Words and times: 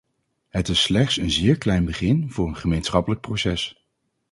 Het 0.49 0.67
is 0.67 0.81
slechts 0.81 1.17
een 1.17 1.31
zeer 1.31 1.57
klein 1.57 1.85
begin 1.85 2.31
voor 2.31 2.47
een 2.47 2.55
gemeenschappelijk 2.57 3.21
proces. 3.21 3.87